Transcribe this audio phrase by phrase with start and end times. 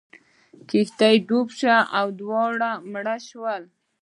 [0.69, 3.63] کښتۍ ډوبه شوه او دواړه مړه شول.